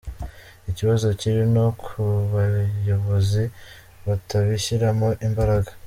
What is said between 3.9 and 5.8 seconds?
batabishyiramo imbaraga.